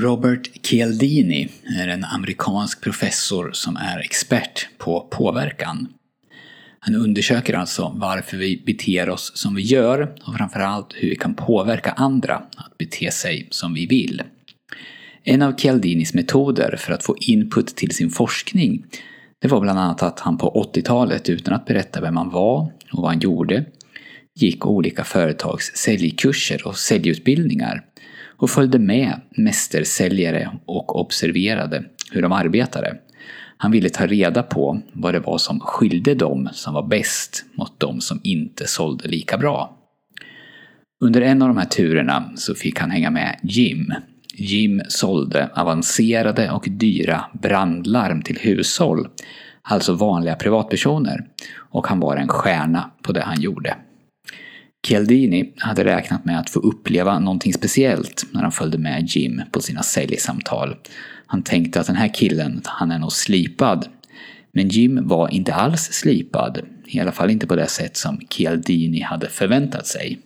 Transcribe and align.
Robert 0.00 0.66
Cialdini 0.66 1.48
är 1.80 1.88
en 1.88 2.04
amerikansk 2.04 2.80
professor 2.80 3.50
som 3.52 3.76
är 3.76 3.98
expert 3.98 4.68
på 4.78 5.08
påverkan. 5.10 5.88
Han 6.80 6.94
undersöker 6.94 7.54
alltså 7.54 7.92
varför 7.96 8.36
vi 8.36 8.62
beter 8.66 9.08
oss 9.08 9.32
som 9.34 9.54
vi 9.54 9.62
gör 9.62 10.14
och 10.26 10.36
framförallt 10.36 10.94
hur 10.94 11.10
vi 11.10 11.16
kan 11.16 11.34
påverka 11.34 11.90
andra 11.90 12.34
att 12.34 12.78
bete 12.78 13.10
sig 13.10 13.48
som 13.50 13.74
vi 13.74 13.86
vill. 13.86 14.22
En 15.24 15.42
av 15.42 15.52
Cialdinis 15.52 16.14
metoder 16.14 16.76
för 16.78 16.92
att 16.92 17.04
få 17.04 17.16
input 17.20 17.66
till 17.66 17.90
sin 17.90 18.10
forskning 18.10 18.84
det 19.38 19.48
var 19.48 19.60
bland 19.60 19.78
annat 19.78 20.02
att 20.02 20.20
han 20.20 20.38
på 20.38 20.70
80-talet 20.74 21.28
utan 21.28 21.54
att 21.54 21.66
berätta 21.66 22.00
vem 22.00 22.16
han 22.16 22.30
var 22.30 22.72
och 22.92 23.02
vad 23.02 23.10
han 23.10 23.20
gjorde 23.20 23.64
gick 24.34 24.66
olika 24.66 25.04
företags 25.04 25.76
säljkurser 25.76 26.66
och 26.66 26.78
säljutbildningar 26.78 27.84
och 28.38 28.50
följde 28.50 28.78
med 28.78 29.20
mästersäljare 29.36 30.50
och 30.66 31.00
observerade 31.00 31.84
hur 32.12 32.22
de 32.22 32.32
arbetade. 32.32 32.96
Han 33.56 33.70
ville 33.70 33.88
ta 33.88 34.06
reda 34.06 34.42
på 34.42 34.80
vad 34.92 35.14
det 35.14 35.20
var 35.20 35.38
som 35.38 35.60
skilde 35.60 36.14
dem 36.14 36.48
som 36.52 36.74
var 36.74 36.86
bäst 36.86 37.44
mot 37.54 37.80
de 37.80 38.00
som 38.00 38.20
inte 38.22 38.66
sålde 38.66 39.08
lika 39.08 39.38
bra. 39.38 39.74
Under 41.00 41.20
en 41.20 41.42
av 41.42 41.48
de 41.48 41.56
här 41.56 41.64
turerna 41.64 42.32
så 42.36 42.54
fick 42.54 42.80
han 42.80 42.90
hänga 42.90 43.10
med 43.10 43.38
Jim. 43.42 43.92
Jim 44.34 44.82
sålde 44.88 45.50
avancerade 45.54 46.50
och 46.50 46.66
dyra 46.70 47.24
brandlarm 47.42 48.22
till 48.22 48.38
hushåll, 48.38 49.08
alltså 49.62 49.94
vanliga 49.94 50.34
privatpersoner, 50.34 51.26
och 51.70 51.86
han 51.86 52.00
var 52.00 52.16
en 52.16 52.28
stjärna 52.28 52.90
på 53.02 53.12
det 53.12 53.22
han 53.22 53.40
gjorde. 53.40 53.76
Chialdini 54.86 55.52
hade 55.56 55.84
räknat 55.84 56.24
med 56.24 56.38
att 56.38 56.50
få 56.50 56.60
uppleva 56.60 57.18
någonting 57.18 57.52
speciellt 57.52 58.26
när 58.32 58.42
han 58.42 58.52
följde 58.52 58.78
med 58.78 59.06
Jim 59.06 59.42
på 59.52 59.60
sina 59.60 59.82
säljsamtal. 59.82 60.76
Han 61.26 61.42
tänkte 61.42 61.80
att 61.80 61.86
den 61.86 61.96
här 61.96 62.14
killen, 62.14 62.60
han 62.64 62.90
är 62.90 62.98
nog 62.98 63.12
slipad. 63.12 63.88
Men 64.52 64.68
Jim 64.68 65.08
var 65.08 65.28
inte 65.28 65.54
alls 65.54 65.82
slipad, 65.82 66.60
i 66.86 67.00
alla 67.00 67.12
fall 67.12 67.30
inte 67.30 67.46
på 67.46 67.56
det 67.56 67.66
sätt 67.66 67.96
som 67.96 68.20
Chialdini 68.30 69.00
hade 69.00 69.28
förväntat 69.28 69.86
sig. 69.86 70.18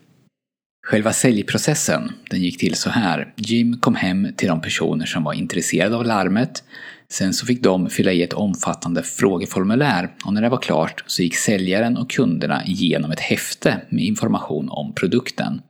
Själva 0.86 1.12
säljprocessen, 1.12 2.12
den 2.30 2.42
gick 2.42 2.58
till 2.58 2.74
så 2.74 2.90
här. 2.90 3.34
Jim 3.36 3.78
kom 3.80 3.94
hem 3.94 4.28
till 4.36 4.48
de 4.48 4.60
personer 4.60 5.06
som 5.06 5.24
var 5.24 5.32
intresserade 5.32 5.96
av 5.96 6.04
larmet 6.04 6.64
Sen 7.12 7.32
så 7.32 7.46
fick 7.46 7.62
de 7.62 7.90
fylla 7.90 8.12
i 8.12 8.22
ett 8.22 8.32
omfattande 8.32 9.02
frågeformulär 9.02 10.10
och 10.24 10.32
när 10.32 10.42
det 10.42 10.48
var 10.48 10.62
klart 10.62 11.04
så 11.06 11.22
gick 11.22 11.36
säljaren 11.36 11.96
och 11.96 12.10
kunderna 12.10 12.64
igenom 12.64 13.10
ett 13.10 13.20
häfte 13.20 13.80
med 13.88 14.04
information 14.04 14.68
om 14.68 14.94
produkten. 14.94 15.60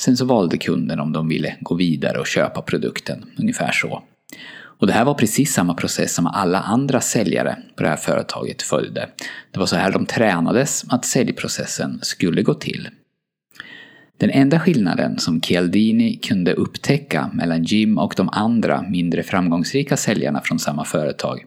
Sen 0.00 0.16
så 0.16 0.24
valde 0.24 0.58
kunden 0.58 1.00
om 1.00 1.12
de 1.12 1.28
ville 1.28 1.56
gå 1.60 1.74
vidare 1.74 2.18
och 2.18 2.26
köpa 2.26 2.62
produkten, 2.62 3.24
ungefär 3.38 3.72
så. 3.72 4.02
Och 4.54 4.86
det 4.86 4.92
här 4.92 5.04
var 5.04 5.14
precis 5.14 5.52
samma 5.52 5.74
process 5.74 6.14
som 6.14 6.26
alla 6.26 6.60
andra 6.60 7.00
säljare 7.00 7.58
på 7.76 7.82
det 7.82 7.88
här 7.88 7.96
företaget 7.96 8.62
följde. 8.62 9.08
Det 9.50 9.58
var 9.58 9.66
så 9.66 9.76
här 9.76 9.92
de 9.92 10.06
tränades 10.06 10.84
att 10.88 11.04
säljprocessen 11.04 11.98
skulle 12.02 12.42
gå 12.42 12.54
till. 12.54 12.88
Den 14.22 14.30
enda 14.30 14.60
skillnaden 14.60 15.18
som 15.18 15.40
Chialdini 15.40 16.16
kunde 16.16 16.52
upptäcka 16.52 17.30
mellan 17.34 17.64
Jim 17.64 17.98
och 17.98 18.14
de 18.16 18.28
andra 18.28 18.82
mindre 18.82 19.22
framgångsrika 19.22 19.96
säljarna 19.96 20.40
från 20.44 20.58
samma 20.58 20.84
företag 20.84 21.44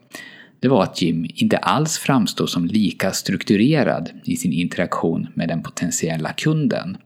det 0.59 0.67
var 0.69 0.83
att 0.83 1.01
Jim 1.01 1.25
inte 1.35 1.57
alls 1.57 1.97
framstod 1.97 2.49
som 2.49 2.65
lika 2.65 3.11
strukturerad 3.11 4.09
i 4.23 4.35
sin 4.35 4.53
interaktion 4.53 5.27
med 5.33 5.47
den 5.47 5.63
potentiella 5.63 6.33
kunden. 6.33 6.97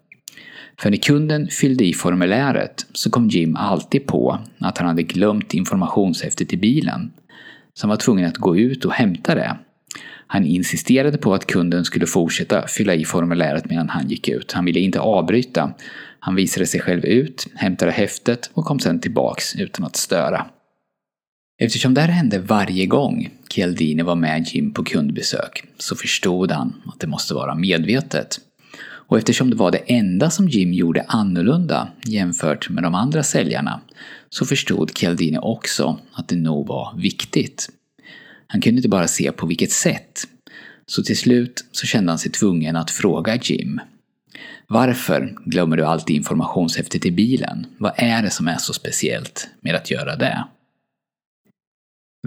För 0.82 0.90
när 0.90 0.98
kunden 0.98 1.48
fyllde 1.48 1.86
i 1.86 1.94
formuläret 1.94 2.86
så 2.94 3.10
kom 3.10 3.28
Jim 3.28 3.56
alltid 3.56 4.08
på 4.08 4.40
att 4.60 4.78
han 4.78 4.88
hade 4.88 5.04
glömt 5.04 5.54
informationshäftet 5.54 6.54
i 6.54 6.58
bilen. 6.58 7.12
Så 7.74 7.84
han 7.84 7.90
var 7.90 7.98
tvungen 7.98 8.26
att 8.26 8.38
gå 8.38 8.58
ut 8.58 8.86
och 8.86 8.94
hämta 8.94 9.36
det 9.36 9.58
han 10.32 10.46
insisterade 10.46 11.18
på 11.18 11.34
att 11.34 11.46
kunden 11.46 11.86
skulle 11.86 12.08
fortsätta 12.08 12.68
fylla 12.68 12.96
i 12.96 13.06
formuläret 13.06 13.70
medan 13.70 13.90
han 13.90 14.08
gick 14.08 14.28
ut. 14.28 14.52
Han 14.52 14.66
ville 14.66 14.80
inte 14.80 15.00
avbryta. 15.00 15.74
Han 16.20 16.36
visade 16.36 16.66
sig 16.66 16.80
själv 16.80 17.06
ut, 17.06 17.48
hämtade 17.56 17.92
häftet 17.92 18.50
och 18.54 18.66
kom 18.66 18.80
sedan 18.80 19.00
tillbaks 19.00 19.56
utan 19.56 19.86
att 19.86 19.96
störa. 19.96 20.46
Eftersom 21.62 21.94
det 21.94 22.02
här 22.02 22.08
hände 22.08 22.40
varje 22.40 22.86
gång 22.86 23.30
Chialdini 23.50 24.04
var 24.04 24.16
med 24.16 24.48
Jim 24.48 24.74
på 24.74 24.84
kundbesök 24.84 25.64
så 25.78 25.96
förstod 25.96 26.52
han 26.52 26.82
att 26.86 27.00
det 27.00 27.08
måste 27.08 27.34
vara 27.34 27.56
medvetet. 27.56 28.40
Och 28.82 29.18
eftersom 29.18 29.50
det 29.50 29.56
var 29.56 29.72
det 29.72 29.78
enda 29.78 30.30
som 30.30 30.50
Jim 30.50 30.74
gjorde 30.74 31.06
annorlunda 31.08 31.88
jämfört 32.06 32.70
med 32.70 32.84
de 32.84 32.96
andra 32.96 33.24
säljarna 33.24 33.82
så 34.30 34.46
förstod 34.46 34.98
Chialdini 34.98 35.38
också 35.42 36.00
att 36.14 36.28
det 36.28 36.36
nog 36.36 36.68
var 36.68 36.94
viktigt. 36.98 37.70
Han 38.52 38.62
kunde 38.62 38.78
inte 38.78 38.90
bara 38.90 39.08
se 39.08 39.32
på 39.32 39.48
vilket 39.48 39.72
sätt. 39.72 40.28
Så 40.86 41.04
till 41.04 41.18
slut 41.18 41.66
så 41.72 41.88
kände 41.88 42.12
han 42.12 42.20
sig 42.20 42.32
tvungen 42.32 42.76
att 42.76 42.92
fråga 42.92 43.36
Jim. 43.36 43.82
Varför 44.68 45.36
glömmer 45.46 45.78
du 45.78 45.86
alltid 45.86 46.16
informationshäftet 46.16 47.06
i 47.06 47.12
bilen? 47.12 47.66
Vad 47.78 47.94
är 47.96 48.22
det 48.22 48.30
som 48.30 48.48
är 48.48 48.58
så 48.58 48.74
speciellt 48.74 49.50
med 49.62 49.76
att 49.76 49.92
göra 49.92 50.16
det? 50.16 50.44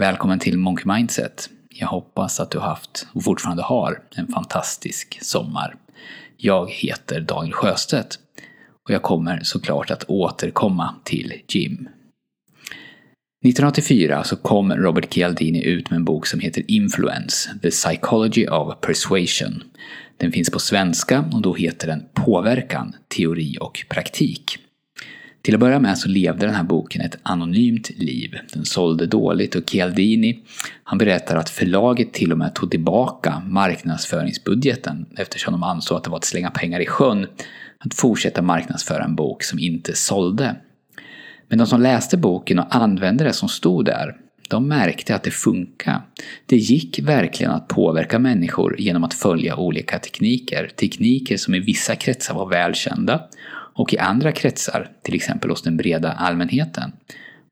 Välkommen 0.01 0.39
till 0.39 0.59
Monkey 0.59 0.85
Mindset. 0.87 1.51
Jag 1.69 1.89
hoppas 1.89 2.41
att 2.41 2.51
du 2.51 2.59
haft 2.59 3.07
och 3.13 3.25
fortfarande 3.25 3.63
har 3.63 4.03
en 4.17 4.27
fantastisk 4.27 5.19
sommar. 5.23 5.77
Jag 6.37 6.71
heter 6.71 7.21
Daniel 7.21 7.53
Sjöstedt 7.53 8.19
och 8.85 8.91
jag 8.91 9.03
kommer 9.03 9.41
såklart 9.43 9.91
att 9.91 10.05
återkomma 10.09 10.95
till 11.05 11.33
Jim. 11.49 11.89
1984 13.45 14.25
så 14.25 14.37
kom 14.37 14.73
Robert 14.73 15.15
Cialdini 15.15 15.65
ut 15.65 15.91
med 15.91 15.97
en 15.97 16.05
bok 16.05 16.27
som 16.27 16.41
heter 16.41 16.65
Influence, 16.69 17.51
The 17.63 17.71
Psychology 17.71 18.47
of 18.47 18.81
Persuasion. 18.81 19.63
Den 20.17 20.33
finns 20.33 20.51
på 20.51 20.59
svenska 20.59 21.25
och 21.33 21.43
då 21.43 21.55
heter 21.55 21.87
den 21.87 22.03
Påverkan, 22.15 22.95
teori 23.17 23.57
och 23.61 23.85
praktik. 23.89 24.59
Till 25.43 25.55
att 25.55 25.61
börja 25.61 25.79
med 25.79 25.99
så 25.99 26.09
levde 26.09 26.47
den 26.47 26.55
här 26.55 26.63
boken 26.63 27.01
ett 27.01 27.19
anonymt 27.23 27.91
liv. 27.91 28.39
Den 28.53 28.65
sålde 28.65 29.07
dåligt 29.07 29.55
och 29.55 29.71
Cialdini 29.71 30.43
han 30.85 30.99
berättar 30.99 31.37
att 31.37 31.51
förlaget 31.51 32.13
till 32.13 32.33
och 32.33 32.39
med 32.39 32.55
tog 32.55 32.71
tillbaka 32.71 33.43
marknadsföringsbudgeten 33.47 35.07
eftersom 35.17 35.53
de 35.53 35.63
ansåg 35.63 35.97
att 35.97 36.05
det 36.05 36.11
var 36.11 36.17
att 36.17 36.25
slänga 36.25 36.51
pengar 36.51 36.81
i 36.81 36.87
sjön 36.87 37.27
att 37.79 37.95
fortsätta 37.95 38.43
marknadsföra 38.43 39.05
en 39.05 39.15
bok 39.15 39.43
som 39.43 39.59
inte 39.59 39.95
sålde. 39.95 40.57
Men 41.53 41.59
de 41.59 41.67
som 41.67 41.81
läste 41.81 42.17
boken 42.17 42.59
och 42.59 42.77
använde 42.77 43.25
det 43.25 43.33
som 43.33 43.49
stod 43.49 43.85
där, 43.85 44.17
de 44.49 44.69
märkte 44.69 45.15
att 45.15 45.23
det 45.23 45.31
funkade. 45.31 46.03
Det 46.47 46.57
gick 46.57 46.99
verkligen 46.99 47.53
att 47.53 47.69
påverka 47.69 48.19
människor 48.19 48.81
genom 48.81 49.05
att 49.05 49.15
följa 49.15 49.57
olika 49.57 49.99
tekniker. 49.99 50.71
Tekniker 50.81 51.37
som 51.37 51.55
i 51.55 51.59
vissa 51.59 51.97
kretsar 51.97 52.35
var 52.35 52.49
välkända 52.49 53.29
och 53.75 53.95
i 53.95 53.99
andra 53.99 54.33
kretsar, 54.33 54.91
till 55.03 55.15
exempel 55.15 55.51
hos 55.51 55.63
den 55.63 55.77
breda 55.77 56.13
allmänheten, 56.13 56.93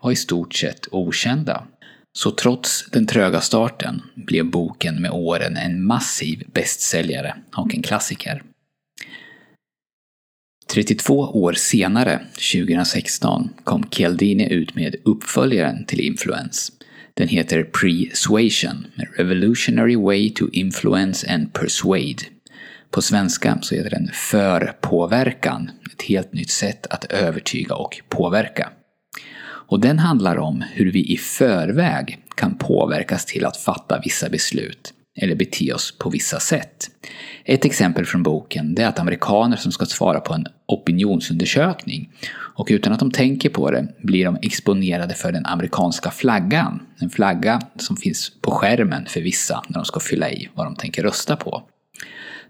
var 0.03 0.13
i 0.13 0.17
stort 0.17 0.55
sett 0.55 0.89
okända. 0.91 1.65
Så 2.13 2.31
trots 2.31 2.91
den 2.91 3.07
tröga 3.07 3.41
starten 3.41 4.03
blev 4.15 4.51
boken 4.51 5.03
med 5.03 5.11
åren 5.11 5.57
en 5.57 5.85
massiv 5.85 6.43
bästsäljare 6.53 7.35
och 7.57 7.75
en 7.75 7.83
klassiker. 7.83 8.43
32 10.75 11.19
år 11.19 11.53
senare, 11.53 12.21
2016, 12.53 13.51
kom 13.65 13.85
Chialdini 13.91 14.53
ut 14.53 14.75
med 14.75 14.97
uppföljaren 15.05 15.85
till 15.85 16.01
Influence. 16.01 16.73
Den 17.15 17.29
heter 17.29 17.63
Persuasion, 17.63 18.87
A 18.99 19.03
Revolutionary 19.19 19.97
Way 19.97 20.31
to 20.35 20.49
Influence 20.53 21.33
and 21.33 21.53
Persuade. 21.53 22.23
På 22.91 23.03
svenska 23.03 23.59
så 23.63 23.75
heter 23.75 23.91
den 23.91 24.11
Förpåverkan, 24.13 25.71
ett 25.93 26.03
helt 26.03 26.33
nytt 26.33 26.51
sätt 26.51 26.87
att 26.87 27.05
övertyga 27.05 27.75
och 27.75 28.01
påverka. 28.09 28.69
Och 29.43 29.81
den 29.81 29.99
handlar 29.99 30.37
om 30.37 30.65
hur 30.73 30.93
vi 30.93 31.13
i 31.13 31.17
förväg 31.17 32.19
kan 32.37 32.59
påverkas 32.59 33.27
till 33.27 33.47
att 33.47 33.57
fatta 33.57 34.01
vissa 34.05 34.29
beslut 34.29 34.95
eller 35.17 35.35
bete 35.35 35.73
oss 35.73 35.99
på 35.99 36.11
vissa 36.11 36.41
sätt. 36.41 36.91
Ett 37.45 37.65
exempel 37.65 38.07
från 38.07 38.23
boken 38.23 38.79
är 38.79 38.87
att 38.87 38.99
amerikaner 38.99 39.57
som 39.57 39.73
ska 39.73 39.87
svara 39.87 40.21
på 40.21 40.35
en 40.35 40.47
opinionsundersökning 40.67 42.13
och 42.33 42.69
utan 42.71 42.93
att 42.93 42.99
de 42.99 43.11
tänker 43.11 43.51
på 43.51 43.71
det 43.71 43.89
blir 44.03 44.25
de 44.25 44.39
exponerade 44.43 45.15
för 45.15 45.33
den 45.33 45.47
amerikanska 45.47 46.11
flaggan. 46.11 46.83
En 46.99 47.11
flagga 47.11 47.61
som 47.77 47.97
finns 47.97 48.33
på 48.41 48.51
skärmen 48.51 49.07
för 49.07 49.21
vissa 49.21 49.63
när 49.69 49.79
de 49.79 49.85
ska 49.85 50.01
fylla 50.01 50.31
i 50.31 50.49
vad 50.55 50.67
de 50.67 50.77
tänker 50.77 51.03
rösta 51.03 51.37
på. 51.37 51.63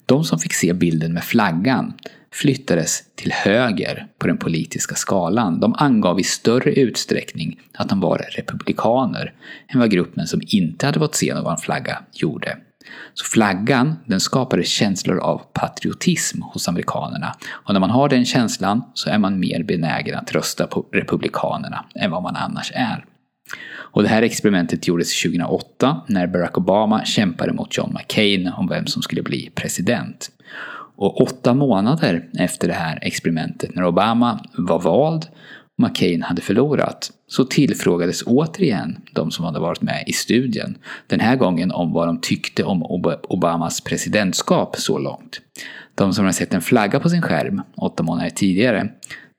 De 0.07 0.25
som 0.25 0.39
fick 0.39 0.53
se 0.53 0.73
bilden 0.73 1.13
med 1.13 1.25
flaggan 1.25 1.93
flyttades 2.33 3.03
till 3.15 3.33
höger 3.33 4.07
på 4.19 4.27
den 4.27 4.39
politiska 4.39 4.95
skalan. 4.95 5.61
De 5.61 5.75
angav 5.79 6.21
i 6.21 6.25
större 6.25 6.73
utsträckning 6.73 7.61
att 7.75 7.89
de 7.89 8.01
var 8.01 8.27
republikaner 8.37 9.33
än 9.69 9.81
vad 9.81 9.91
gruppen 9.91 10.27
som 10.27 10.41
inte 10.47 10.87
hade 10.87 10.99
fått 10.99 11.15
se 11.15 11.35
någon 11.35 11.57
flagga 11.57 11.99
gjorde. 12.13 12.57
Så 13.15 13.25
flaggan, 13.25 13.97
den 14.05 14.21
skapade 14.21 14.65
känslor 14.65 15.19
av 15.19 15.43
patriotism 15.53 16.43
hos 16.43 16.69
amerikanerna. 16.69 17.37
Och 17.51 17.73
när 17.73 17.81
man 17.81 17.91
har 17.91 18.09
den 18.09 18.25
känslan 18.25 18.83
så 18.95 19.11
är 19.11 19.19
man 19.19 19.41
mer 19.41 19.63
benägen 19.63 20.19
att 20.19 20.33
rösta 20.33 20.67
på 20.67 20.87
republikanerna 20.93 21.85
än 21.95 22.11
vad 22.11 22.23
man 22.23 22.37
annars 22.37 22.73
är. 22.75 23.05
Och 23.93 24.03
det 24.03 24.09
här 24.09 24.23
experimentet 24.23 24.89
gjordes 24.89 25.23
2008 25.23 26.01
när 26.07 26.27
Barack 26.27 26.59
Obama 26.59 27.05
kämpade 27.05 27.53
mot 27.53 27.77
John 27.77 27.97
McCain 27.99 28.49
om 28.49 28.69
vem 28.69 28.87
som 28.87 29.03
skulle 29.03 29.23
bli 29.23 29.51
president. 29.55 30.31
Och 31.01 31.21
åtta 31.21 31.55
månader 31.55 32.29
efter 32.39 32.69
det 32.69 32.75
här 32.75 32.99
experimentet, 33.03 33.75
när 33.75 33.85
Obama 33.85 34.41
var 34.57 34.81
vald 34.81 35.27
och 35.79 35.85
McCain 35.85 36.23
hade 36.23 36.43
förlorat, 36.43 37.11
så 37.27 37.45
tillfrågades 37.45 38.23
återigen 38.27 38.99
de 39.13 39.31
som 39.31 39.45
hade 39.45 39.61
varit 39.61 39.83
med 39.83 40.05
i 40.07 40.13
studien. 40.13 40.79
Den 41.07 41.21
här 41.21 41.37
gången 41.37 41.73
om 41.73 41.93
vad 41.93 42.09
de 42.09 42.21
tyckte 42.21 42.65
om 42.65 42.83
Obamas 43.29 43.81
presidentskap 43.81 44.77
så 44.77 44.99
långt. 44.99 45.41
De 45.95 46.13
som 46.13 46.25
hade 46.25 46.35
sett 46.35 46.55
en 46.55 46.63
flagga 46.63 47.01
på 47.01 47.09
sin 47.09 47.23
skärm 47.23 47.63
åtta 47.77 48.03
månader 48.03 48.31
tidigare, 48.31 48.89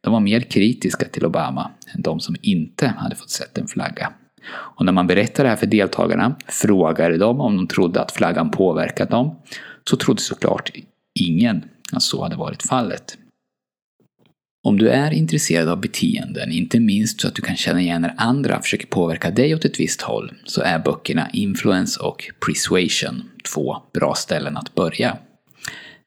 de 0.04 0.14
var 0.14 0.20
mer 0.20 0.40
kritiska 0.40 1.06
till 1.06 1.26
Obama 1.26 1.72
än 1.96 2.02
de 2.02 2.20
som 2.20 2.36
inte 2.42 2.88
hade 2.88 3.16
fått 3.16 3.30
sett 3.30 3.58
en 3.58 3.68
flagga. 3.68 4.14
Och 4.52 4.86
när 4.86 4.92
man 4.92 5.08
berättade 5.08 5.44
det 5.44 5.50
här 5.50 5.58
för 5.58 5.66
deltagarna, 5.66 6.36
frågade 6.48 7.18
dem 7.18 7.42
om 7.42 7.58
de 7.58 7.68
trodde 7.68 8.02
att 8.02 8.12
flaggan 8.12 8.52
påverkat 8.52 9.10
dem, 9.10 9.36
så 9.90 9.98
trodde 9.98 10.22
såklart 10.22 10.72
ingen 11.20 11.64
att 11.92 12.04
så 12.04 12.24
hade 12.24 12.36
varit 12.36 12.64
fallet. 12.64 13.18
Om 14.64 14.78
du 14.78 14.90
är 14.90 15.12
intresserad 15.12 15.70
av 15.70 15.82
beteenden, 15.82 16.52
inte 16.52 16.80
minst 16.80 17.22
så 17.22 17.28
att 17.28 17.36
du 17.36 17.42
kan 17.42 17.56
känna 17.56 17.82
igen 17.82 18.02
när 18.02 18.14
andra 18.18 18.62
försöker 18.62 18.88
påverka 18.88 19.32
dig 19.32 19.56
åt 19.56 19.66
ett 19.66 19.80
visst 19.80 20.02
håll, 20.02 20.34
så 20.46 20.62
är 20.62 20.80
böckerna 20.80 21.30
Influence 21.34 22.00
och 22.00 22.32
Persuasion 22.46 23.24
två 23.54 23.78
bra 23.94 24.16
ställen 24.16 24.58
att 24.58 24.76
börja. 24.76 25.18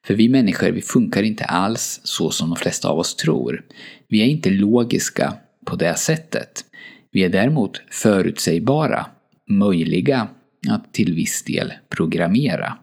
För 0.06 0.14
vi 0.14 0.28
människor, 0.28 0.70
vi 0.70 0.82
funkar 0.82 1.22
inte 1.22 1.44
alls 1.44 2.00
så 2.04 2.30
som 2.30 2.50
de 2.50 2.56
flesta 2.56 2.88
av 2.88 2.98
oss 2.98 3.16
tror. 3.16 3.64
Vi 4.08 4.22
är 4.22 4.26
inte 4.26 4.50
logiska 4.50 5.34
på 5.66 5.76
det 5.76 5.94
sättet. 5.94 6.64
Vi 7.12 7.24
är 7.24 7.28
däremot 7.28 7.82
förutsägbara, 7.90 9.06
möjliga 9.50 10.28
att 10.68 10.92
till 10.92 11.14
viss 11.14 11.42
del 11.42 11.72
programmera. 11.88 12.78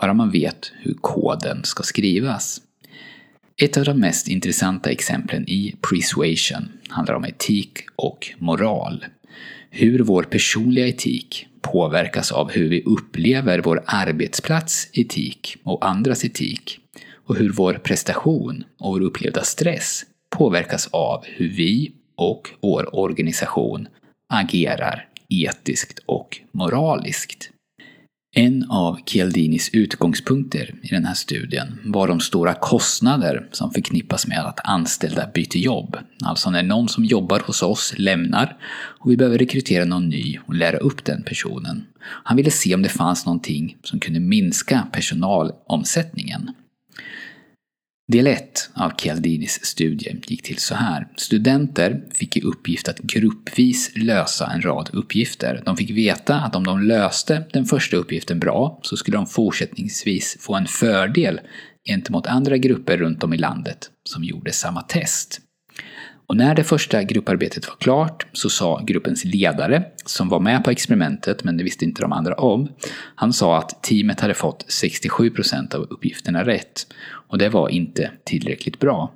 Bara 0.00 0.14
man 0.14 0.30
vet 0.30 0.72
hur 0.78 0.94
koden 0.94 1.64
ska 1.64 1.82
skrivas. 1.82 2.60
Ett 3.62 3.76
av 3.76 3.84
de 3.84 4.00
mest 4.00 4.28
intressanta 4.28 4.90
exemplen 4.90 5.44
i 5.48 5.74
Persuasion 5.90 6.68
handlar 6.88 7.14
om 7.14 7.24
etik 7.24 7.78
och 7.96 8.28
moral. 8.38 9.04
Hur 9.70 9.98
vår 9.98 10.22
personliga 10.22 10.86
etik 10.86 11.46
påverkas 11.60 12.32
av 12.32 12.50
hur 12.50 12.68
vi 12.68 12.82
upplever 12.82 13.58
vår 13.58 13.82
arbetsplats 13.86 14.88
etik 14.92 15.56
och 15.62 15.86
andras 15.86 16.24
etik 16.24 16.78
och 17.14 17.36
hur 17.36 17.50
vår 17.50 17.74
prestation 17.74 18.64
och 18.78 18.90
vår 18.90 19.00
upplevda 19.00 19.42
stress 19.42 20.02
påverkas 20.36 20.86
av 20.86 21.24
hur 21.26 21.48
vi 21.48 21.92
och 22.16 22.50
vår 22.60 22.96
organisation 22.96 23.88
agerar 24.32 25.08
etiskt 25.28 25.98
och 26.06 26.40
moraliskt. 26.52 27.50
En 28.32 28.70
av 28.70 28.98
Chialdinis 29.06 29.70
utgångspunkter 29.72 30.74
i 30.82 30.88
den 30.88 31.04
här 31.04 31.14
studien 31.14 31.78
var 31.84 32.08
de 32.08 32.20
stora 32.20 32.54
kostnader 32.54 33.48
som 33.52 33.70
förknippas 33.70 34.26
med 34.26 34.46
att 34.46 34.60
anställda 34.64 35.30
byter 35.34 35.56
jobb. 35.56 35.96
Alltså 36.24 36.50
när 36.50 36.62
någon 36.62 36.88
som 36.88 37.04
jobbar 37.04 37.40
hos 37.40 37.62
oss 37.62 37.94
lämnar 37.96 38.56
och 38.72 39.10
vi 39.10 39.16
behöver 39.16 39.38
rekrytera 39.38 39.84
någon 39.84 40.08
ny 40.08 40.38
och 40.46 40.54
lära 40.54 40.76
upp 40.76 41.04
den 41.04 41.22
personen. 41.22 41.86
Han 42.00 42.36
ville 42.36 42.50
se 42.50 42.74
om 42.74 42.82
det 42.82 42.88
fanns 42.88 43.26
någonting 43.26 43.76
som 43.82 44.00
kunde 44.00 44.20
minska 44.20 44.86
personalomsättningen. 44.92 46.50
Del 48.10 48.26
1 48.26 48.70
av 48.74 48.92
Chialdinis 48.98 49.64
studie 49.64 50.16
gick 50.26 50.42
till 50.42 50.58
så 50.58 50.74
här. 50.74 51.08
Studenter 51.16 52.04
fick 52.14 52.36
i 52.36 52.40
uppgift 52.40 52.88
att 52.88 52.98
gruppvis 52.98 53.92
lösa 53.96 54.46
en 54.46 54.62
rad 54.62 54.90
uppgifter. 54.92 55.62
De 55.64 55.76
fick 55.76 55.90
veta 55.90 56.34
att 56.34 56.56
om 56.56 56.64
de 56.64 56.82
löste 56.82 57.44
den 57.52 57.64
första 57.64 57.96
uppgiften 57.96 58.40
bra 58.40 58.80
så 58.82 58.96
skulle 58.96 59.16
de 59.16 59.26
fortsättningsvis 59.26 60.36
få 60.40 60.54
en 60.54 60.66
fördel 60.66 61.40
gentemot 61.88 62.26
andra 62.26 62.56
grupper 62.56 62.96
runt 62.96 63.24
om 63.24 63.34
i 63.34 63.38
landet 63.38 63.90
som 64.04 64.24
gjorde 64.24 64.52
samma 64.52 64.82
test. 64.82 65.40
Och 66.30 66.36
när 66.36 66.54
det 66.54 66.64
första 66.64 67.02
grupparbetet 67.02 67.68
var 67.68 67.76
klart 67.76 68.26
så 68.32 68.50
sa 68.50 68.82
gruppens 68.86 69.24
ledare, 69.24 69.84
som 70.04 70.28
var 70.28 70.40
med 70.40 70.64
på 70.64 70.70
experimentet 70.70 71.44
men 71.44 71.56
det 71.56 71.64
visste 71.64 71.84
inte 71.84 72.02
de 72.02 72.12
andra 72.12 72.34
om, 72.34 72.68
han 73.14 73.32
sa 73.32 73.58
att 73.58 73.82
teamet 73.82 74.20
hade 74.20 74.34
fått 74.34 74.66
67% 74.68 75.74
av 75.74 75.82
uppgifterna 75.82 76.44
rätt. 76.44 76.86
Och 77.28 77.38
det 77.38 77.48
var 77.48 77.68
inte 77.68 78.10
tillräckligt 78.24 78.78
bra. 78.78 79.12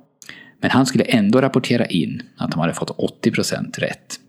Men 0.61 0.71
han 0.71 0.85
skulle 0.85 1.03
ändå 1.03 1.41
rapportera 1.41 1.85
in 1.85 2.21
att 2.37 2.51
de 2.51 2.59
hade 2.59 2.73
fått 2.73 2.97
80% 3.23 3.79
rätt. 3.79 4.19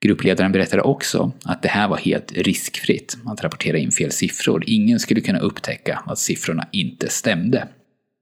Gruppledaren 0.00 0.52
berättade 0.52 0.82
också 0.82 1.32
att 1.44 1.62
det 1.62 1.68
här 1.68 1.88
var 1.88 1.96
helt 1.96 2.32
riskfritt 2.32 3.16
att 3.26 3.44
rapportera 3.44 3.78
in 3.78 3.90
fel 3.90 4.12
siffror. 4.12 4.64
Ingen 4.66 4.98
skulle 4.98 5.20
kunna 5.20 5.38
upptäcka 5.38 6.02
att 6.06 6.18
siffrorna 6.18 6.68
inte 6.72 7.08
stämde. 7.08 7.68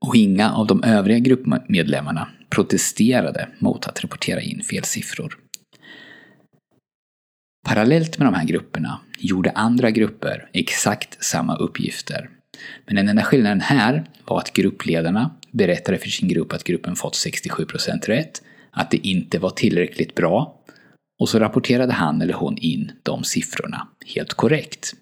Och 0.03 0.17
inga 0.17 0.53
av 0.53 0.67
de 0.67 0.85
övriga 0.85 1.19
gruppmedlemmarna 1.19 2.29
protesterade 2.51 3.49
mot 3.59 3.87
att 3.87 4.05
rapportera 4.05 4.41
in 4.41 4.63
fel 4.63 4.85
siffror. 4.85 5.39
Parallellt 7.69 8.19
med 8.19 8.27
de 8.27 8.35
här 8.35 8.45
grupperna 8.45 9.01
gjorde 9.19 9.51
andra 9.51 9.91
grupper 9.91 10.49
exakt 10.53 11.25
samma 11.25 11.57
uppgifter. 11.57 12.31
Men 12.87 12.97
den 12.97 13.09
enda 13.09 13.23
skillnaden 13.23 13.61
här 13.61 14.05
var 14.25 14.39
att 14.39 14.53
gruppledarna 14.53 15.31
berättade 15.51 15.99
för 15.99 16.09
sin 16.09 16.29
grupp 16.29 16.53
att 16.53 16.65
gruppen 16.65 16.97
fått 16.97 17.15
67% 17.15 18.07
rätt, 18.07 18.43
att 18.71 18.91
det 18.91 19.07
inte 19.07 19.39
var 19.39 19.51
tillräckligt 19.51 20.15
bra 20.15 20.63
och 21.21 21.29
så 21.29 21.39
rapporterade 21.39 21.93
han 21.93 22.23
eller 22.23 22.35
hon 22.35 22.59
in 22.59 22.93
de 23.03 23.25
siffrorna 23.25 23.89
helt 24.15 24.35
korrekt. 24.35 24.95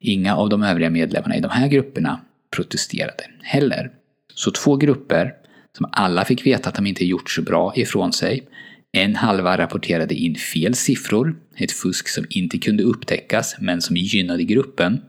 Inga 0.00 0.36
av 0.36 0.48
de 0.48 0.62
övriga 0.62 0.90
medlemmarna 0.90 1.36
i 1.36 1.40
de 1.40 1.50
här 1.50 1.68
grupperna 1.68 2.20
protesterade 2.56 3.24
heller. 3.42 3.90
Så 4.34 4.50
två 4.50 4.76
grupper 4.76 5.32
som 5.76 5.90
alla 5.92 6.24
fick 6.24 6.46
veta 6.46 6.68
att 6.68 6.74
de 6.74 6.86
inte 6.86 7.04
gjort 7.04 7.30
så 7.30 7.42
bra 7.42 7.72
ifrån 7.76 8.12
sig. 8.12 8.48
En 8.92 9.16
halva 9.16 9.58
rapporterade 9.58 10.14
in 10.14 10.34
fel 10.34 10.74
siffror, 10.74 11.36
ett 11.56 11.72
fusk 11.72 12.08
som 12.08 12.26
inte 12.30 12.58
kunde 12.58 12.82
upptäckas 12.82 13.56
men 13.60 13.82
som 13.82 13.96
gynnade 13.96 14.44
gruppen. 14.44 15.00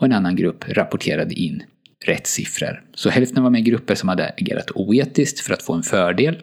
Och 0.00 0.06
en 0.06 0.12
annan 0.12 0.36
grupp 0.36 0.64
rapporterade 0.68 1.34
in 1.34 1.62
rätt 2.04 2.26
siffror. 2.26 2.82
Så 2.94 3.10
hälften 3.10 3.42
var 3.42 3.50
med 3.50 3.60
i 3.60 3.64
grupper 3.64 3.94
som 3.94 4.08
hade 4.08 4.34
agerat 4.38 4.70
oetiskt 4.74 5.40
för 5.40 5.54
att 5.54 5.62
få 5.62 5.72
en 5.72 5.82
fördel, 5.82 6.42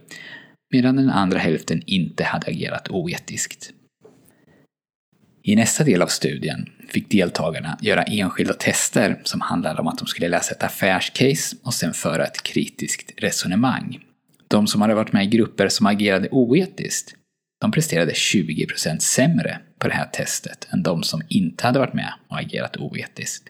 medan 0.74 0.96
den 0.96 1.10
andra 1.10 1.40
hälften 1.40 1.82
inte 1.86 2.24
hade 2.24 2.48
agerat 2.48 2.90
oetiskt. 2.90 3.74
I 5.44 5.56
nästa 5.56 5.84
del 5.84 6.02
av 6.02 6.08
studien 6.08 6.70
fick 6.88 7.12
deltagarna 7.12 7.78
göra 7.82 8.04
enskilda 8.04 8.54
tester 8.54 9.20
som 9.24 9.42
handlade 9.42 9.82
om 9.82 9.88
att 9.88 9.98
de 9.98 10.08
skulle 10.08 10.30
läsa 10.30 10.56
ett 10.56 10.64
affärscase 10.64 11.56
och 11.64 11.74
sen 11.74 11.94
föra 11.94 12.26
ett 12.26 12.44
kritiskt 12.44 13.14
resonemang. 13.18 14.00
De 14.48 14.68
som 14.68 14.82
hade 14.82 14.94
varit 14.94 15.14
med 15.14 15.24
i 15.24 15.28
grupper 15.28 15.68
som 15.70 15.86
agerade 15.86 16.30
oetiskt, 16.32 17.16
de 17.62 17.72
presterade 17.72 18.12
20% 18.12 19.00
sämre 19.00 19.60
på 19.80 19.88
det 19.88 19.94
här 19.94 20.10
testet 20.14 20.68
än 20.72 20.84
de 20.84 21.04
som 21.04 21.22
inte 21.28 21.68
hade 21.68 21.80
varit 21.80 21.94
med 21.94 22.14
och 22.28 22.40
agerat 22.40 22.78
oetiskt. 22.78 23.44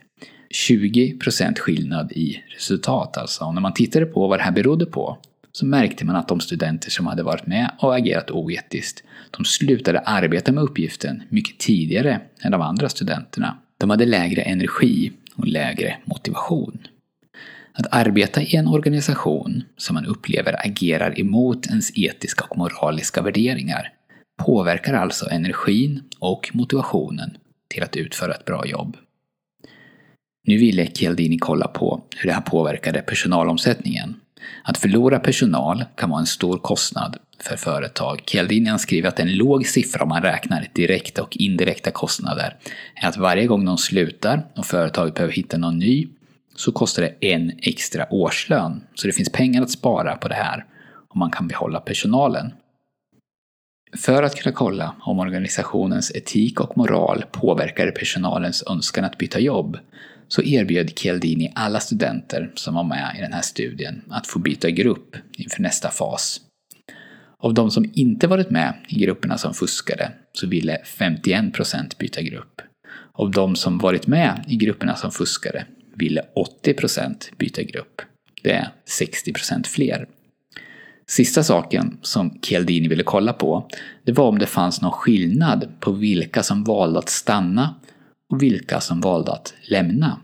20% 0.70 1.60
skillnad 1.60 2.12
i 2.12 2.44
resultat 2.54 3.18
alltså. 3.18 3.44
Och 3.46 3.54
när 3.54 3.62
man 3.62 3.74
tittade 3.74 4.06
på 4.06 4.28
vad 4.28 4.40
det 4.40 4.44
här 4.44 4.52
berodde 4.52 4.86
på 4.86 5.18
så 5.52 5.66
märkte 5.66 6.06
man 6.06 6.16
att 6.16 6.28
de 6.28 6.40
studenter 6.40 6.90
som 6.90 7.08
hade 7.08 7.24
varit 7.24 7.48
med 7.48 7.72
och 7.80 7.96
agerat 7.96 8.32
oetiskt, 8.32 9.04
de 9.32 9.46
slutade 9.46 10.00
arbeta 10.00 10.52
med 10.52 10.64
uppgiften 10.64 11.24
mycket 11.30 11.58
tidigare 11.58 12.22
än 12.42 12.52
de 12.52 12.62
andra 12.62 12.90
studenterna. 12.90 13.58
De 13.78 13.90
hade 13.90 14.06
lägre 14.06 14.42
energi 14.42 15.12
och 15.36 15.48
lägre 15.48 15.98
motivation. 16.06 16.88
Att 17.74 17.88
arbeta 17.92 18.42
i 18.42 18.56
en 18.56 18.68
organisation 18.68 19.64
som 19.78 19.94
man 19.94 20.06
upplever 20.06 20.66
agerar 20.68 21.20
emot 21.20 21.68
ens 21.68 21.98
etiska 21.98 22.46
och 22.50 22.58
moraliska 22.58 23.22
värderingar 23.22 23.94
påverkar 24.46 24.94
alltså 24.94 25.30
energin 25.30 26.04
och 26.20 26.50
motivationen 26.54 27.38
till 27.68 27.84
att 27.84 27.96
utföra 27.96 28.34
ett 28.34 28.46
bra 28.46 28.66
jobb. 28.66 28.98
Nu 30.48 30.58
ville 30.58 30.88
Chialdini 30.88 31.38
kolla 31.38 31.68
på 31.68 32.04
hur 32.18 32.28
det 32.28 32.34
här 32.34 32.42
påverkade 32.42 33.02
personalomsättningen 33.02 34.16
att 34.64 34.78
förlora 34.78 35.20
personal 35.20 35.86
kan 35.96 36.10
vara 36.10 36.20
en 36.20 36.26
stor 36.26 36.58
kostnad 36.58 37.18
för 37.40 37.58
företag. 37.58 38.22
Kjeldinian 38.26 38.80
skriver 38.80 39.10
att 39.10 39.20
en 39.20 39.38
låg 39.38 39.66
siffra 39.66 40.04
om 40.04 40.10
man 40.10 40.22
räknar 40.22 40.68
direkta 40.74 41.24
och 41.24 41.38
indirekta 41.38 41.92
kostnader 41.92 42.58
är 42.96 43.08
att 43.08 43.18
varje 43.18 43.48
gång 43.48 43.64
någon 43.64 43.78
slutar 43.78 44.46
och 44.56 44.66
företaget 44.66 45.14
behöver 45.14 45.34
hitta 45.34 45.58
någon 45.58 45.80
ny 45.80 46.08
så 46.56 46.72
kostar 46.72 47.02
det 47.02 47.28
en 47.34 47.52
extra 47.62 48.08
årslön. 48.10 48.84
Så 48.96 49.08
det 49.08 49.14
finns 49.14 49.32
pengar 49.32 49.62
att 49.62 49.72
spara 49.72 50.16
på 50.16 50.28
det 50.28 50.36
här 50.36 50.66
om 51.08 51.20
man 51.20 51.32
kan 51.32 51.48
behålla 51.48 51.80
personalen. 51.80 52.54
För 53.98 54.24
att 54.24 54.36
kunna 54.36 54.56
kolla 54.56 54.96
om 55.00 55.20
organisationens 55.20 56.12
etik 56.16 56.60
och 56.60 56.78
moral 56.78 57.24
påverkade 57.32 57.92
personalens 57.92 58.64
önskan 58.70 59.06
att 59.06 59.18
byta 59.18 59.40
jobb 59.40 59.78
så 60.32 60.44
erbjöd 60.44 61.00
Chialdini 61.00 61.52
alla 61.56 61.80
studenter 61.80 62.52
som 62.56 62.74
var 62.74 62.84
med 62.84 63.16
i 63.18 63.22
den 63.22 63.34
här 63.34 63.42
studien 63.42 64.02
att 64.10 64.28
få 64.28 64.40
byta 64.40 64.70
grupp 64.70 65.16
inför 65.38 65.62
nästa 65.62 65.90
fas. 65.90 66.42
Av 67.40 67.54
de 67.54 67.72
som 67.72 67.92
inte 67.94 68.28
varit 68.28 68.50
med 68.50 68.74
i 68.88 69.00
grupperna 69.00 69.38
som 69.38 69.54
fuskade 69.54 70.12
så 70.34 70.48
ville 70.48 70.78
51% 70.98 71.98
byta 72.00 72.22
grupp. 72.22 72.62
Av 73.14 73.32
de 73.32 73.56
som 73.56 73.78
varit 73.78 74.08
med 74.08 74.46
i 74.48 74.56
grupperna 74.56 74.96
som 74.96 75.12
fuskade 75.12 75.66
ville 75.96 76.26
80% 76.66 77.16
byta 77.38 77.64
grupp. 77.64 78.02
Det 78.44 78.52
är 78.52 78.70
60% 79.00 79.68
fler. 79.68 80.08
Sista 81.08 81.44
saken 81.44 81.98
som 82.02 82.40
Chialdini 82.42 82.88
ville 82.88 83.04
kolla 83.04 83.34
på, 83.34 83.70
det 84.06 84.12
var 84.12 84.28
om 84.28 84.40
det 84.40 84.46
fanns 84.46 84.82
någon 84.82 84.92
skillnad 84.92 85.68
på 85.80 85.92
vilka 85.92 86.44
som 86.44 86.64
valde 86.64 87.00
att 87.00 87.10
stanna 87.10 87.76
och 88.32 88.44
vilka 88.44 88.80
som 88.80 89.02
valde 89.02 89.32
att 89.32 89.54
lämna. 89.62 90.20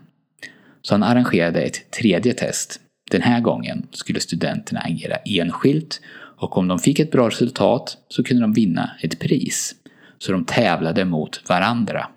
Så 0.82 0.94
han 0.94 1.02
arrangerade 1.02 1.60
ett 1.60 1.90
tredje 1.90 2.34
test. 2.34 2.80
Den 3.10 3.22
här 3.22 3.40
gången 3.40 3.86
skulle 3.90 4.20
studenterna 4.20 4.80
agera 4.80 5.16
enskilt 5.16 6.00
och 6.38 6.56
om 6.56 6.68
de 6.68 6.78
fick 6.78 6.98
ett 6.98 7.10
bra 7.10 7.28
resultat 7.28 7.96
så 8.08 8.24
kunde 8.24 8.42
de 8.42 8.52
vinna 8.52 8.90
ett 9.02 9.18
pris. 9.18 9.74
Så 10.18 10.32
de 10.32 10.44
tävlade 10.44 11.04
mot 11.04 11.48
varandra. 11.48 12.08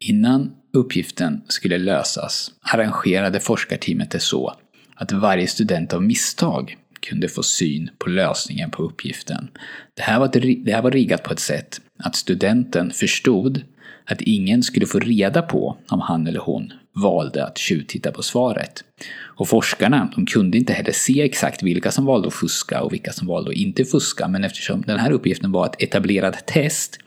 Innan 0.00 0.52
uppgiften 0.72 1.42
skulle 1.48 1.78
lösas 1.78 2.50
arrangerade 2.60 3.40
forskarteamet 3.40 4.10
det 4.10 4.20
så 4.20 4.54
att 4.94 5.12
varje 5.12 5.46
student 5.46 5.92
av 5.92 6.02
misstag 6.02 6.76
kunde 7.00 7.28
få 7.28 7.42
syn 7.42 7.90
på 7.98 8.08
lösningen 8.10 8.70
på 8.70 8.82
uppgiften. 8.82 9.48
Det 9.94 10.02
här 10.02 10.18
var, 10.18 10.26
ett, 10.26 10.64
det 10.64 10.72
här 10.72 10.82
var 10.82 10.90
riggat 10.90 11.22
på 11.22 11.32
ett 11.32 11.40
sätt 11.40 11.80
att 11.98 12.16
studenten 12.16 12.90
förstod 12.90 13.62
att 14.06 14.20
ingen 14.20 14.62
skulle 14.62 14.86
få 14.86 14.98
reda 14.98 15.42
på 15.42 15.76
om 15.88 16.00
han 16.00 16.26
eller 16.26 16.40
hon 16.40 16.72
valde 16.94 17.46
att 17.46 17.58
tjuvtitta 17.58 18.12
på 18.12 18.22
svaret. 18.22 18.84
Och 19.16 19.48
forskarna 19.48 20.12
de 20.14 20.26
kunde 20.26 20.58
inte 20.58 20.72
heller 20.72 20.92
se 20.92 21.22
exakt 21.22 21.62
vilka 21.62 21.90
som 21.90 22.04
valde 22.04 22.28
att 22.28 22.34
fuska 22.34 22.82
och 22.82 22.92
vilka 22.92 23.12
som 23.12 23.26
valde 23.26 23.50
att 23.50 23.56
inte 23.56 23.84
fuska, 23.84 24.28
men 24.28 24.44
eftersom 24.44 24.82
den 24.82 24.98
här 24.98 25.10
uppgiften 25.10 25.52
var 25.52 25.66
ett 25.66 25.82
etablerat 25.82 26.46
test 26.46 26.98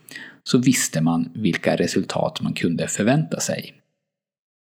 så 0.44 0.58
visste 0.58 1.02
man 1.02 1.32
vilka 1.36 1.76
resultat 1.76 2.42
man 2.42 2.54
kunde 2.54 2.88
förvänta 2.88 3.40
sig. 3.40 3.74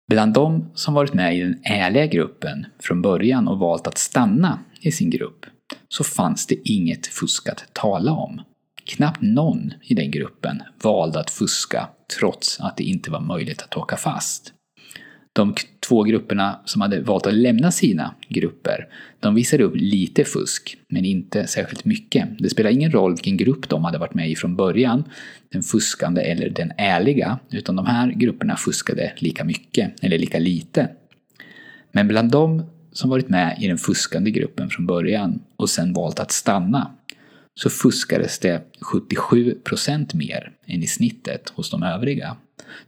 Bland 0.09 0.33
de 0.33 0.71
som 0.73 0.93
varit 0.93 1.13
med 1.13 1.37
i 1.37 1.39
den 1.39 1.59
ärliga 1.63 2.05
gruppen 2.05 2.65
från 2.79 3.01
början 3.01 3.47
och 3.47 3.59
valt 3.59 3.87
att 3.87 3.97
stanna 3.97 4.59
i 4.81 4.91
sin 4.91 5.09
grupp 5.09 5.45
så 5.89 6.03
fanns 6.03 6.47
det 6.47 6.69
inget 6.69 7.07
fusk 7.07 7.49
att 7.49 7.73
tala 7.73 8.11
om. 8.11 8.41
Knappt 8.87 9.21
någon 9.21 9.73
i 9.81 9.93
den 9.93 10.11
gruppen 10.11 10.63
valde 10.83 11.19
att 11.19 11.29
fuska 11.29 11.89
trots 12.19 12.59
att 12.59 12.77
det 12.77 12.83
inte 12.83 13.11
var 13.11 13.19
möjligt 13.19 13.61
att 13.61 13.77
åka 13.77 13.97
fast. 13.97 14.53
De 15.33 15.55
två 15.87 16.03
grupperna 16.03 16.59
som 16.65 16.81
hade 16.81 17.01
valt 17.01 17.25
att 17.25 17.33
lämna 17.33 17.71
sina 17.71 18.15
grupper, 18.29 18.87
de 19.19 19.35
visade 19.35 19.63
upp 19.63 19.75
lite 19.75 20.23
fusk, 20.23 20.77
men 20.89 21.05
inte 21.05 21.47
särskilt 21.47 21.85
mycket. 21.85 22.27
Det 22.39 22.49
spelar 22.49 22.69
ingen 22.69 22.91
roll 22.91 23.11
vilken 23.11 23.37
grupp 23.37 23.69
de 23.69 23.83
hade 23.83 23.97
varit 23.97 24.13
med 24.13 24.29
i 24.29 24.35
från 24.35 24.55
början, 24.55 25.03
den 25.51 25.63
fuskande 25.63 26.21
eller 26.21 26.49
den 26.49 26.71
ärliga, 26.77 27.39
utan 27.51 27.75
de 27.75 27.85
här 27.85 28.11
grupperna 28.11 28.55
fuskade 28.55 29.13
lika 29.17 29.43
mycket, 29.43 30.03
eller 30.03 30.17
lika 30.17 30.39
lite. 30.39 30.89
Men 31.91 32.07
bland 32.07 32.31
de 32.31 32.63
som 32.91 33.09
varit 33.09 33.29
med 33.29 33.57
i 33.61 33.67
den 33.67 33.77
fuskande 33.77 34.31
gruppen 34.31 34.69
från 34.69 34.85
början 34.85 35.39
och 35.55 35.69
sen 35.69 35.93
valt 35.93 36.19
att 36.19 36.31
stanna, 36.31 36.91
så 37.57 37.69
fuskades 37.69 38.39
det 38.39 38.63
77% 38.93 40.15
mer 40.15 40.51
än 40.65 40.83
i 40.83 40.87
snittet 40.87 41.49
hos 41.49 41.69
de 41.69 41.83
övriga. 41.83 42.37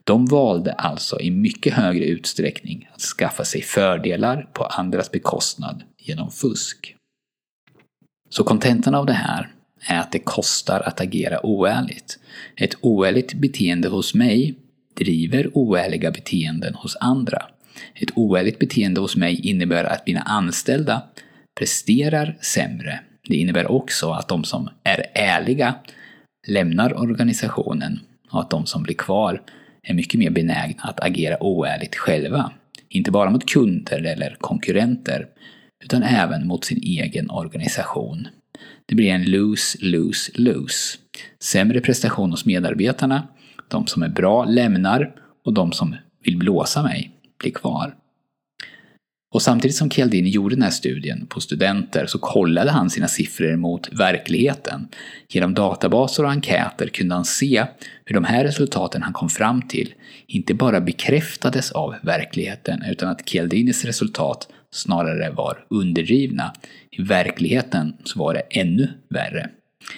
De 0.04 0.26
valde 0.26 0.74
alltså 0.74 1.20
i 1.20 1.32
mycket 1.32 1.74
högre 1.74 2.06
utsträckning 2.06 2.90
att 2.94 3.02
skaffa 3.02 3.46
sig 3.46 3.62
fördelar 3.62 4.50
på 4.54 4.64
andras 4.64 5.12
bekostnad 5.12 5.84
genom 5.98 6.32
fusk. 6.32 6.96
Så 8.30 8.44
kontentan 8.44 8.96
av 8.96 9.06
det 9.06 9.14
här 9.14 9.52
är 9.88 10.00
att 10.00 10.12
det 10.12 10.20
kostar 10.20 10.80
att 10.80 11.02
agera 11.02 11.46
oärligt. 11.46 12.20
Ett 12.56 12.76
oärligt 12.82 13.34
beteende 13.34 13.88
hos 13.88 14.14
mig 14.14 14.56
driver 14.96 15.58
oärliga 15.58 16.12
beteenden 16.12 16.76
hos 16.76 16.98
andra. 17.00 17.46
Ett 17.96 18.10
oärligt 18.16 18.60
beteende 18.60 19.02
hos 19.02 19.16
mig 19.16 19.48
innebär 19.48 19.84
att 19.84 20.08
mina 20.08 20.22
anställda 20.22 21.04
presterar 21.60 22.38
sämre. 22.42 23.00
Det 23.30 23.36
innebär 23.36 23.72
också 23.72 24.12
att 24.12 24.28
de 24.28 24.44
som 24.44 24.70
är 24.84 25.06
ärliga 25.14 25.76
lämnar 26.48 27.00
organisationen 27.00 28.00
och 28.32 28.40
att 28.42 28.50
de 28.50 28.66
som 28.66 28.84
blir 28.84 28.96
kvar 28.96 29.42
är 29.84 29.94
mycket 29.94 30.20
mer 30.20 30.30
benägna 30.30 30.84
att 30.84 31.04
agera 31.04 31.44
oärligt 31.44 31.96
själva. 31.96 32.52
Inte 32.90 33.12
bara 33.12 33.30
mot 33.30 33.50
kunder 33.50 34.04
eller 34.04 34.38
konkurrenter, 34.40 35.28
utan 35.84 36.04
även 36.04 36.48
mot 36.48 36.66
sin 36.66 36.78
egen 36.78 37.30
organisation. 37.30 38.28
Det 38.86 38.96
blir 38.96 39.10
en 39.10 39.32
lose, 39.32 39.78
lose, 39.82 40.32
lose. 40.36 40.98
Sämre 41.40 41.82
prestation 41.82 42.32
hos 42.32 42.46
medarbetarna, 42.46 43.28
de 43.68 43.88
som 43.88 44.04
är 44.04 44.10
bra 44.10 44.46
lämnar 44.46 45.16
och 45.46 45.54
de 45.54 45.72
som 45.72 45.96
vill 46.24 46.38
blåsa 46.38 46.84
mig 46.84 47.12
blir 47.40 47.52
kvar. 47.52 47.96
Och 49.32 49.42
samtidigt 49.42 49.76
som 49.76 49.90
Chialdini 49.90 50.30
gjorde 50.30 50.56
den 50.56 50.62
här 50.62 50.70
studien 50.70 51.28
på 51.30 51.42
studenter 51.42 52.06
så 52.06 52.20
kollade 52.20 52.72
han 52.72 52.90
sina 52.90 53.08
siffror 53.08 53.56
mot 53.56 53.94
verkligheten. 53.94 54.88
Genom 55.30 55.54
databaser 55.54 56.24
och 56.24 56.32
enkäter 56.32 56.88
kunde 56.88 57.16
han 57.16 57.26
se 57.26 57.66
hur 58.06 58.16
de 58.16 58.24
här 58.24 58.44
resultaten 58.44 59.02
han 59.02 59.14
kom 59.14 59.30
fram 59.30 59.62
till 59.62 59.94
inte 60.28 60.54
bara 60.54 60.82
bekräftades 60.82 61.72
av 61.72 61.96
verkligheten 62.02 62.84
utan 62.90 63.10
att 63.10 63.30
Chialdinis 63.30 63.86
resultat 63.86 64.48
snarare 64.72 65.32
var 65.32 65.66
underdrivna. 65.70 66.54
I 66.92 67.02
verkligheten 67.02 67.94
så 68.04 68.20
var 68.20 68.34
det 68.34 68.40
ännu 68.50 68.90
värre. 69.10 69.50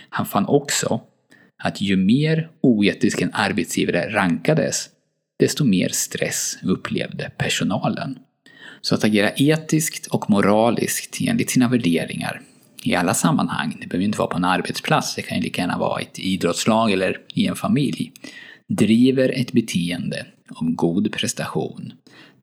Han 0.10 0.26
fann 0.26 0.46
också 0.46 1.02
att 1.64 1.82
ju 1.82 1.96
mer 1.96 2.50
oetisk 2.62 3.22
en 3.22 3.34
arbetsgivare 3.34 4.14
rankades, 4.14 4.90
desto 5.40 5.64
mer 5.64 5.90
stress 5.90 6.58
upplevde 6.64 7.32
personalen. 7.38 8.20
Så 8.82 8.96
att 8.96 9.04
agera 9.04 9.32
etiskt 9.36 10.08
och 10.08 10.30
moraliskt 10.30 11.18
enligt 11.22 11.50
sina 11.50 11.68
värderingar 11.68 12.42
i 12.84 12.96
alla 12.96 13.14
sammanhang, 13.14 13.78
det 13.82 13.88
behöver 13.88 14.06
inte 14.06 14.18
vara 14.18 14.28
på 14.28 14.38
en 14.38 14.46
arbetsplats, 14.46 15.16
det 15.16 15.22
kan 15.22 15.38
ju 15.38 15.44
lika 15.44 15.62
gärna 15.62 15.78
vara 15.78 16.02
i 16.02 16.04
ett 16.04 16.20
idrottslag 16.20 16.92
eller 16.92 17.18
i 17.34 17.48
en 17.48 17.56
familj, 17.56 18.12
driver 18.68 19.30
ett 19.30 19.52
beteende 19.52 20.26
om 20.50 20.76
god 20.76 21.14
prestation. 21.14 21.94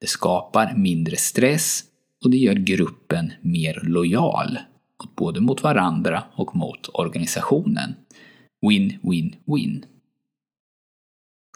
Det 0.00 0.07
skapar 0.07 0.75
mindre 0.76 1.16
stress 1.16 1.85
och 2.25 2.30
det 2.30 2.37
gör 2.37 2.54
gruppen 2.54 3.33
mer 3.40 3.80
lojal, 3.83 4.59
både 5.16 5.40
mot 5.40 5.62
varandra 5.62 6.23
och 6.35 6.57
mot 6.57 6.88
organisationen. 6.92 7.95
Win, 8.68 8.99
win, 9.02 9.35
win. 9.47 9.85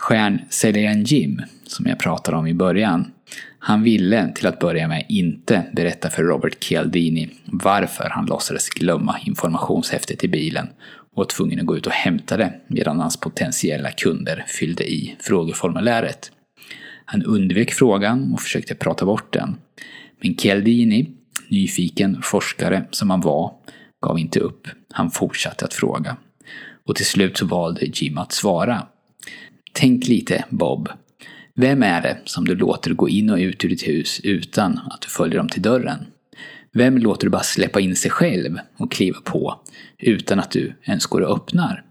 Stjärnsäljaren 0.02 1.04
Jim, 1.04 1.42
som 1.66 1.86
jag 1.86 1.98
pratade 1.98 2.36
om 2.36 2.46
i 2.46 2.54
början, 2.54 3.12
han 3.58 3.82
ville 3.82 4.32
till 4.34 4.46
att 4.46 4.58
börja 4.58 4.88
med 4.88 5.06
inte 5.08 5.64
berätta 5.72 6.10
för 6.10 6.22
Robert 6.22 6.64
Chialdini 6.64 7.30
varför 7.44 8.08
han 8.10 8.26
låtsades 8.26 8.68
glömma 8.68 9.18
informationshäftet 9.26 10.24
i 10.24 10.28
bilen 10.28 10.68
och 10.94 11.16
var 11.16 11.24
tvungen 11.24 11.60
att 11.60 11.66
gå 11.66 11.76
ut 11.76 11.86
och 11.86 11.92
hämta 11.92 12.36
det 12.36 12.52
medan 12.66 13.00
hans 13.00 13.16
potentiella 13.16 13.90
kunder 13.90 14.44
fyllde 14.48 14.92
i 14.92 15.16
frågeformuläret. 15.20 16.32
Han 17.04 17.22
undvek 17.22 17.72
frågan 17.72 18.32
och 18.32 18.40
försökte 18.40 18.74
prata 18.74 19.04
bort 19.04 19.32
den. 19.32 19.56
Men 20.22 20.36
Chialdini, 20.36 21.10
nyfiken 21.48 22.22
forskare 22.22 22.84
som 22.90 23.10
han 23.10 23.20
var, 23.20 23.52
gav 24.06 24.18
inte 24.18 24.40
upp. 24.40 24.68
Han 24.92 25.10
fortsatte 25.10 25.64
att 25.64 25.74
fråga. 25.74 26.16
Och 26.86 26.96
till 26.96 27.06
slut 27.06 27.38
så 27.38 27.46
valde 27.46 27.86
Jim 27.86 28.18
att 28.18 28.32
svara. 28.32 28.86
Tänk 29.72 30.08
lite, 30.08 30.44
Bob. 30.50 30.88
Vem 31.54 31.82
är 31.82 32.02
det 32.02 32.18
som 32.24 32.44
du 32.44 32.54
låter 32.54 32.94
gå 32.94 33.08
in 33.08 33.30
och 33.30 33.38
ut 33.38 33.64
ur 33.64 33.68
ditt 33.68 33.88
hus 33.88 34.20
utan 34.24 34.80
att 34.90 35.00
du 35.00 35.08
följer 35.08 35.38
dem 35.38 35.48
till 35.48 35.62
dörren? 35.62 36.06
Vem 36.72 36.98
låter 36.98 37.26
du 37.26 37.30
bara 37.30 37.42
släppa 37.42 37.80
in 37.80 37.96
sig 37.96 38.10
själv 38.10 38.58
och 38.76 38.92
kliva 38.92 39.20
på 39.24 39.60
utan 39.98 40.38
att 40.38 40.50
du 40.50 40.74
ens 40.84 41.06
går 41.06 41.20
och 41.20 41.36
öppnar? 41.36 41.84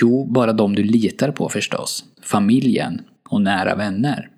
Jo, 0.00 0.26
bara 0.32 0.52
de 0.52 0.74
du 0.74 0.82
litar 0.82 1.30
på 1.30 1.48
förstås. 1.48 2.04
Familjen 2.22 3.00
och 3.28 3.40
nära 3.40 3.74
vänner. 3.74 4.28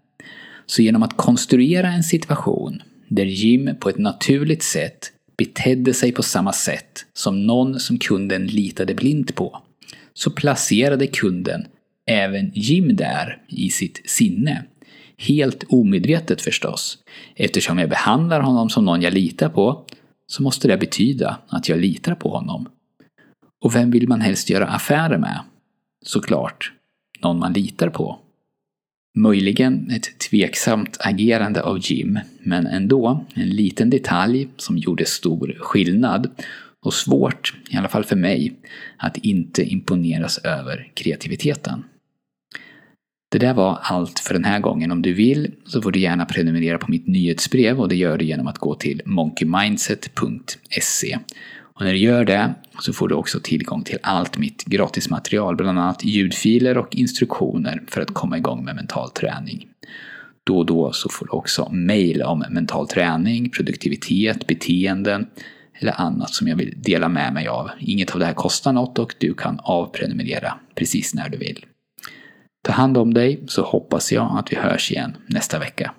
Så 0.66 0.82
genom 0.82 1.02
att 1.02 1.16
konstruera 1.16 1.88
en 1.88 2.02
situation 2.02 2.82
där 3.08 3.24
Jim 3.24 3.70
på 3.80 3.88
ett 3.88 3.98
naturligt 3.98 4.62
sätt 4.62 5.12
betedde 5.38 5.94
sig 5.94 6.12
på 6.12 6.22
samma 6.22 6.52
sätt 6.52 7.06
som 7.12 7.46
någon 7.46 7.80
som 7.80 7.98
kunden 7.98 8.46
litade 8.46 8.94
blint 8.94 9.34
på, 9.34 9.62
så 10.14 10.30
placerade 10.30 11.06
kunden 11.06 11.66
även 12.06 12.50
Jim 12.54 12.96
där 12.96 13.42
i 13.48 13.70
sitt 13.70 14.10
sinne. 14.10 14.64
Helt 15.18 15.64
omedvetet 15.68 16.42
förstås. 16.42 16.98
Eftersom 17.36 17.78
jag 17.78 17.88
behandlar 17.90 18.40
honom 18.40 18.70
som 18.70 18.84
någon 18.84 19.02
jag 19.02 19.12
litar 19.12 19.48
på 19.48 19.84
så 20.26 20.42
måste 20.42 20.68
det 20.68 20.76
betyda 20.76 21.38
att 21.48 21.68
jag 21.68 21.78
litar 21.78 22.14
på 22.14 22.28
honom. 22.28 22.68
Och 23.64 23.74
vem 23.74 23.90
vill 23.90 24.08
man 24.08 24.20
helst 24.20 24.50
göra 24.50 24.66
affärer 24.66 25.18
med? 25.18 25.40
Såklart, 26.04 26.72
någon 27.22 27.38
man 27.38 27.52
litar 27.52 27.88
på. 27.88 28.18
Möjligen 29.16 29.90
ett 29.90 30.18
tveksamt 30.18 30.96
agerande 31.00 31.62
av 31.62 31.78
Jim, 31.82 32.18
men 32.40 32.66
ändå 32.66 33.24
en 33.34 33.48
liten 33.48 33.90
detalj 33.90 34.48
som 34.56 34.78
gjorde 34.78 35.06
stor 35.06 35.56
skillnad 35.58 36.30
och 36.82 36.94
svårt, 36.94 37.54
i 37.70 37.76
alla 37.76 37.88
fall 37.88 38.04
för 38.04 38.16
mig, 38.16 38.52
att 38.96 39.16
inte 39.16 39.62
imponeras 39.62 40.38
över 40.38 40.90
kreativiteten. 40.94 41.84
Det 43.34 43.38
där 43.38 43.54
var 43.54 43.78
allt 43.82 44.18
för 44.18 44.34
den 44.34 44.44
här 44.44 44.60
gången. 44.60 44.90
Om 44.90 45.02
du 45.02 45.12
vill 45.12 45.50
så 45.66 45.82
får 45.82 45.92
du 45.92 46.00
gärna 46.00 46.24
prenumerera 46.24 46.78
på 46.78 46.90
mitt 46.90 47.06
nyhetsbrev 47.06 47.80
och 47.80 47.88
det 47.88 47.96
gör 47.96 48.18
du 48.18 48.24
genom 48.24 48.46
att 48.46 48.58
gå 48.58 48.74
till 48.74 49.02
monkeymindset.se. 49.04 51.18
Och 51.74 51.84
när 51.84 51.92
du 51.92 51.98
gör 51.98 52.24
det 52.24 52.54
så 52.80 52.92
får 52.92 53.08
du 53.08 53.14
också 53.14 53.40
tillgång 53.42 53.84
till 53.84 53.98
allt 54.02 54.38
mitt 54.38 54.64
gratismaterial, 54.64 55.56
bland 55.56 55.78
annat 55.78 56.04
ljudfiler 56.04 56.78
och 56.78 56.94
instruktioner 56.94 57.82
för 57.88 58.00
att 58.00 58.14
komma 58.14 58.38
igång 58.38 58.64
med 58.64 58.76
mental 58.76 59.10
träning. 59.10 59.66
Då 60.44 60.58
och 60.58 60.66
då 60.66 60.92
så 60.92 61.08
får 61.08 61.26
du 61.26 61.32
också 61.32 61.68
mail 61.72 62.22
om 62.22 62.44
mental 62.50 62.88
träning, 62.88 63.50
produktivitet, 63.50 64.46
beteenden 64.46 65.26
eller 65.78 66.00
annat 66.00 66.34
som 66.34 66.48
jag 66.48 66.56
vill 66.56 66.74
dela 66.76 67.08
med 67.08 67.34
mig 67.34 67.48
av. 67.48 67.70
Inget 67.80 68.10
av 68.10 68.18
det 68.18 68.26
här 68.26 68.34
kostar 68.34 68.72
något 68.72 68.98
och 68.98 69.14
du 69.18 69.34
kan 69.34 69.60
avprenumerera 69.62 70.54
precis 70.74 71.14
när 71.14 71.28
du 71.28 71.38
vill. 71.38 71.64
Ta 72.64 72.72
hand 72.72 72.96
om 72.98 73.14
dig 73.14 73.42
så 73.46 73.62
hoppas 73.62 74.12
jag 74.12 74.38
att 74.38 74.52
vi 74.52 74.56
hörs 74.56 74.90
igen 74.90 75.16
nästa 75.26 75.58
vecka. 75.58 75.94